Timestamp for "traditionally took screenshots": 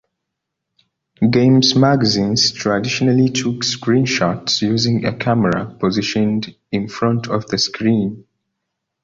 2.53-4.59